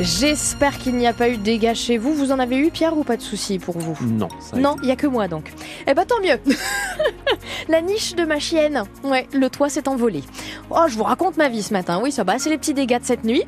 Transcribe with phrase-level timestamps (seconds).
[0.00, 2.14] J'espère qu'il n'y a pas eu de dégâts chez vous.
[2.14, 4.28] Vous en avez eu, Pierre, ou pas de soucis pour vous Non.
[4.54, 5.52] Non, il n'y a que moi donc.
[5.88, 6.38] Eh ben tant mieux.
[7.68, 8.84] La niche de ma chienne.
[9.02, 10.22] Ouais, le toit s'est envolé.
[10.70, 12.00] Oh, je vous raconte ma vie ce matin.
[12.00, 13.42] Oui, ça va, c'est les petits dégâts de cette nuit.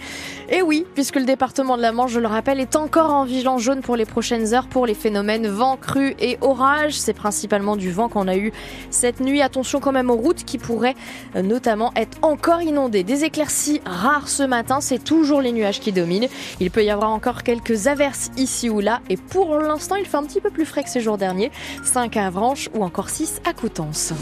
[0.48, 3.62] Et oui, puisque le département de la Manche, je le rappelle, est encore en vigilance
[3.62, 6.94] jaune pour les prochaines heures pour les phénomènes vent, crue et orage.
[6.94, 8.52] C'est principalement du vent qu'on a eu
[8.90, 9.40] cette nuit.
[9.40, 10.96] Attention quand même aux routes qui pourraient
[11.36, 13.04] euh, notamment être encore inondées.
[13.04, 16.28] Des éclaircies rares ce matin, c'est toujours les nuages qui dominent.
[16.60, 20.16] Il peut y avoir encore quelques averses ici ou là et pour l'instant il fait
[20.16, 21.50] un petit peu plus frais que ces jours derniers.
[21.84, 24.12] 5 à Avranches ou encore 6 à Coutances.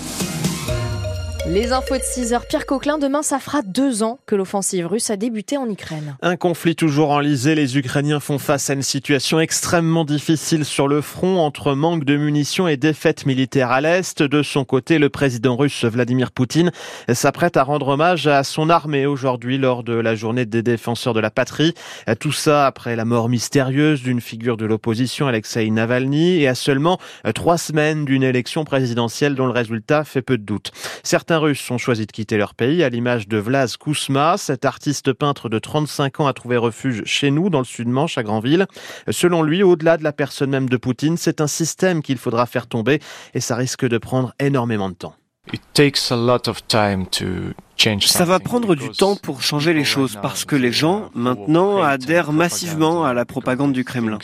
[1.50, 2.44] Les infos de 6 heures.
[2.46, 6.14] Pierre Coquelin, demain, ça fera deux ans que l'offensive russe a débuté en Ukraine.
[6.20, 7.54] Un conflit toujours enlisé.
[7.54, 12.18] Les Ukrainiens font face à une situation extrêmement difficile sur le front entre manque de
[12.18, 14.22] munitions et défaite militaire à l'Est.
[14.22, 16.70] De son côté, le président russe Vladimir Poutine
[17.10, 21.20] s'apprête à rendre hommage à son armée aujourd'hui lors de la journée des défenseurs de
[21.20, 21.72] la patrie.
[22.20, 26.98] Tout ça après la mort mystérieuse d'une figure de l'opposition, Alexei Navalny, et à seulement
[27.34, 30.72] trois semaines d'une élection présidentielle dont le résultat fait peu de doute.
[31.02, 34.36] Certains Russes ont choisi de quitter leur pays, à l'image de Vlas Kousma.
[34.36, 38.22] Cet artiste peintre de 35 ans a trouvé refuge chez nous, dans le sud-Manche, à
[38.22, 38.66] Granville.
[39.10, 42.66] Selon lui, au-delà de la personne même de Poutine, c'est un système qu'il faudra faire
[42.66, 43.00] tomber
[43.34, 45.14] et ça risque de prendre énormément de temps.
[45.52, 47.54] It takes a lot of time to
[48.00, 52.32] ça va prendre du temps pour changer les choses parce que les gens maintenant adhèrent
[52.32, 54.18] massivement à la propagande du Kremlin.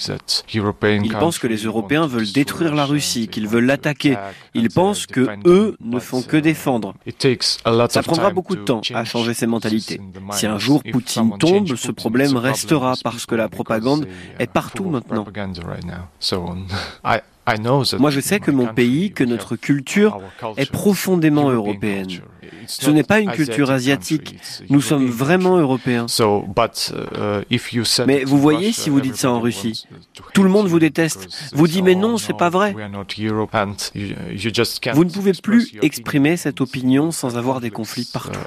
[0.53, 4.17] Ils pensent que les Européens veulent détruire la Russie, qu'ils veulent l'attaquer.
[4.55, 6.95] Ils pensent que eux ne font que défendre.
[7.89, 10.01] Ça prendra beaucoup de temps à changer ces mentalités.
[10.33, 14.09] Si un jour Poutine tombe, ce problème restera parce que la propagande
[14.41, 15.27] est partout maintenant.
[17.99, 20.21] Moi, je sais que mon pays, que notre culture
[20.57, 22.09] est profondément européenne.
[22.67, 24.37] Ce n'est pas une culture asiatique.
[24.69, 26.07] Nous sommes vraiment européens.
[28.07, 29.87] Mais vous voyez, si vous dites ça en Russie,
[30.33, 31.29] tout le monde vous déteste.
[31.53, 32.75] Vous dit mais non, c'est pas vrai.
[34.95, 38.41] Vous ne pouvez plus exprimer cette opinion sans avoir des conflits partout.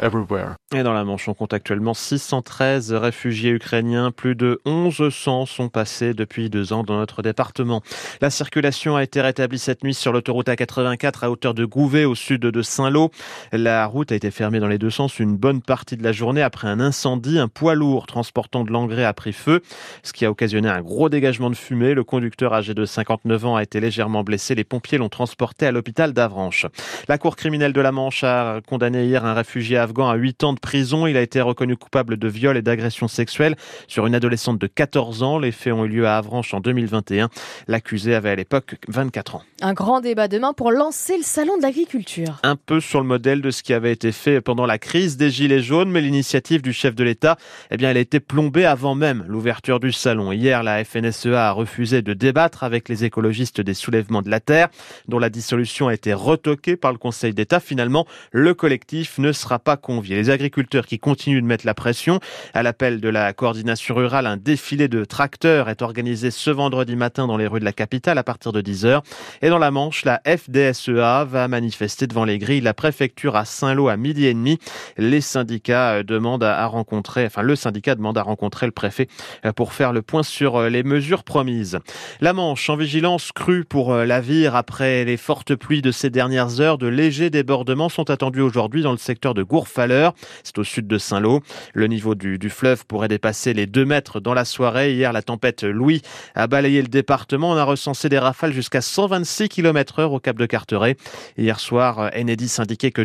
[0.73, 4.11] Et dans la Manche, on compte actuellement 613 réfugiés ukrainiens.
[4.11, 7.81] Plus de 1100 sont passés depuis deux ans dans notre département.
[8.21, 12.15] La circulation a été rétablie cette nuit sur l'autoroute A84 à hauteur de Gouvet au
[12.15, 13.11] sud de Saint-Lô.
[13.51, 16.41] La route a été fermée dans les deux sens une bonne partie de la journée
[16.41, 17.39] après un incendie.
[17.39, 19.61] Un poids lourd transportant de l'engrais a pris feu,
[20.03, 21.93] ce qui a occasionné un gros dégagement de fumée.
[21.93, 24.55] Le conducteur âgé de 59 ans a été légèrement blessé.
[24.55, 26.67] Les pompiers l'ont transporté à l'hôpital d'Avranches.
[27.07, 30.53] La Cour criminelle de la Manche a condamné hier un réfugié afghan à 8 ans
[30.53, 31.07] de prison.
[31.07, 33.55] Il a été reconnu coupable de viol et d'agression sexuelle
[33.87, 35.39] sur une adolescente de 14 ans.
[35.39, 37.29] Les faits ont eu lieu à Avranches en 2021.
[37.67, 39.41] L'accusé avait à l'époque 24 ans.
[39.61, 42.39] Un grand débat demain pour lancer le salon de l'agriculture.
[42.43, 45.29] Un peu sur le modèle de ce qui avait été fait pendant la crise des
[45.29, 47.37] Gilets jaunes, mais l'initiative du chef de l'État,
[47.71, 50.31] eh bien, elle a été plombée avant même l'ouverture du salon.
[50.31, 54.67] Hier, la FNSEA a refusé de débattre avec les écologistes des soulèvements de la terre,
[55.07, 57.59] dont la dissolution a été retoquée par le Conseil d'État.
[57.59, 60.15] Finalement, le collectif ne sera pas convié.
[60.15, 62.19] Les agriculteurs qui continuent de mettre la pression,
[62.53, 67.27] à l'appel de la coordination rurale, un défilé de tracteurs est organisé ce vendredi matin
[67.27, 69.01] dans les rues de la capitale à partir de 10h.
[69.43, 73.45] Et dans la Manche, la FDSEA va manifester devant les grilles de la préfecture à
[73.67, 74.59] Saint-Lô à midi et demi.
[74.97, 79.09] Les syndicats euh, demandent à rencontrer, enfin le syndicat demande à rencontrer le préfet
[79.45, 81.79] euh, pour faire le point sur euh, les mesures promises.
[82.21, 86.61] La Manche en vigilance crue pour la vire après les fortes pluies de ces dernières
[86.61, 86.77] heures.
[86.77, 90.13] De légers débordements sont attendus aujourd'hui dans le secteur de Gourfaleur.
[90.43, 91.41] C'est au sud de Saint-Lô.
[91.73, 94.93] Le niveau du, fleuve pourrait dépasser les 2 mètres dans la soirée.
[94.93, 96.01] Hier, la tempête Louis
[96.35, 97.51] a balayé le département.
[97.51, 100.95] On a recensé des rafales jusqu'à 126 km heure au Cap de Carteret.
[101.37, 103.01] Hier soir, Enedis indiquait que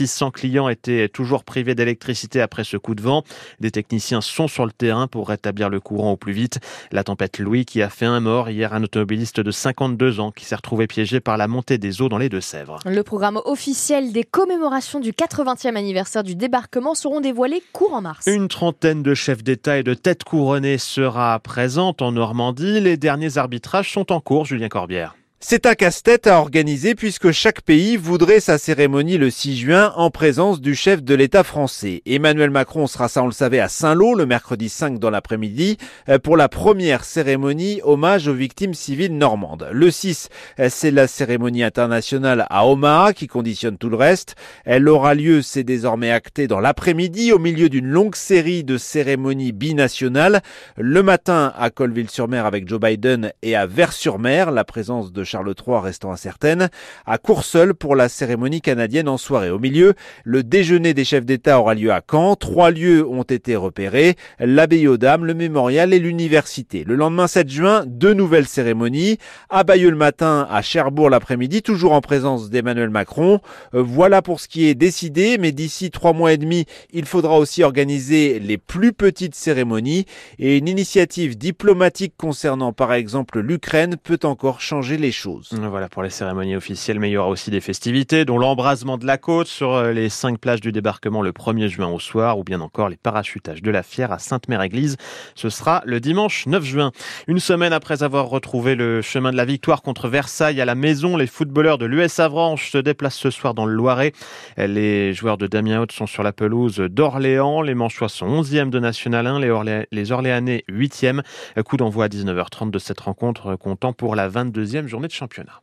[0.00, 3.22] 2600 clients étaient toujours privés d'électricité après ce coup de vent.
[3.60, 6.58] Des techniciens sont sur le terrain pour rétablir le courant au plus vite.
[6.90, 10.46] La tempête Louis qui a fait un mort hier, un automobiliste de 52 ans qui
[10.46, 12.78] s'est retrouvé piégé par la montée des eaux dans les Deux-Sèvres.
[12.86, 18.26] Le programme officiel des commémorations du 80e anniversaire du débarquement seront dévoilés courant mars.
[18.26, 22.80] Une trentaine de chefs d'État et de têtes couronnées sera présente en Normandie.
[22.80, 25.14] Les derniers arbitrages sont en cours, Julien Corbière.
[25.42, 30.10] C'est un casse-tête à organiser puisque chaque pays voudrait sa cérémonie le 6 juin en
[30.10, 32.02] présence du chef de l'État français.
[32.04, 35.78] Emmanuel Macron sera, ça on le savait, à Saint-Lô le mercredi 5 dans l'après-midi
[36.10, 39.66] euh, pour la première cérémonie hommage aux victimes civiles normandes.
[39.72, 40.28] Le 6,
[40.58, 44.36] euh, c'est la cérémonie internationale à Omaha qui conditionne tout le reste.
[44.66, 49.52] Elle aura lieu, c'est désormais acté, dans l'après-midi au milieu d'une longue série de cérémonies
[49.52, 50.42] binationales.
[50.76, 55.78] Le matin à Colville-sur-Mer avec Joe Biden et à Vers-sur-Mer, la présence de Charles III
[55.80, 56.70] restant incertaine.
[57.06, 59.50] À Courseul pour la cérémonie canadienne en soirée.
[59.50, 59.94] Au milieu,
[60.24, 62.34] le déjeuner des chefs d'État aura lieu à Caen.
[62.34, 66.82] Trois lieux ont été repérés, l'abbaye aux Dames, le mémorial et l'université.
[66.82, 69.18] Le lendemain 7 juin, deux nouvelles cérémonies.
[69.50, 73.38] À Bayeux le matin, à Cherbourg l'après-midi, toujours en présence d'Emmanuel Macron.
[73.74, 77.38] Euh, voilà pour ce qui est décidé, mais d'ici trois mois et demi, il faudra
[77.38, 80.06] aussi organiser les plus petites cérémonies
[80.40, 85.19] et une initiative diplomatique concernant par exemple l'Ukraine peut encore changer les choses.
[85.52, 89.06] Voilà pour les cérémonies officielles, mais il y aura aussi des festivités, dont l'embrasement de
[89.06, 92.44] la côte sur euh, les cinq plages du débarquement le 1er juin au soir, ou
[92.44, 94.96] bien encore les parachutages de la Fière à Sainte-Mère-Église.
[95.34, 96.92] Ce sera le dimanche 9 juin.
[97.26, 101.16] Une semaine après avoir retrouvé le chemin de la victoire contre Versailles à la maison,
[101.16, 104.12] les footballeurs de l'US Avranches se déplacent ce soir dans le Loiret.
[104.56, 107.62] Les joueurs de Damien Haute sont sur la pelouse d'Orléans.
[107.62, 111.20] Les Manchois sont 11e de National 1, les, les Orléanais 8e.
[111.64, 115.62] Coup d'envoi à 19h30 de cette rencontre comptant pour la 22e journée championnat.